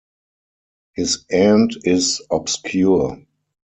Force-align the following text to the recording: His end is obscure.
His 0.95 1.25
end 1.29 1.77
is 1.83 2.23
obscure. 2.31 3.23